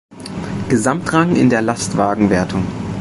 Gesamtrang 0.67 1.35
in 1.35 1.51
der 1.51 1.61
Lastwagen 1.61 2.31
Wertung. 2.31 2.65